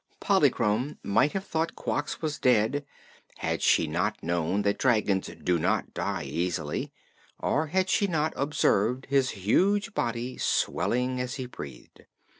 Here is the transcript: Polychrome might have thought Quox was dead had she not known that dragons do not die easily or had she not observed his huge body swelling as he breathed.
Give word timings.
Polychrome 0.19 0.97
might 1.03 1.33
have 1.33 1.45
thought 1.45 1.75
Quox 1.75 2.23
was 2.23 2.39
dead 2.39 2.87
had 3.37 3.61
she 3.61 3.85
not 3.85 4.23
known 4.23 4.63
that 4.63 4.79
dragons 4.79 5.29
do 5.43 5.59
not 5.59 5.93
die 5.93 6.23
easily 6.23 6.91
or 7.39 7.67
had 7.67 7.87
she 7.87 8.07
not 8.07 8.33
observed 8.35 9.05
his 9.11 9.29
huge 9.45 9.93
body 9.93 10.39
swelling 10.39 11.19
as 11.21 11.35
he 11.35 11.45
breathed. 11.45 12.07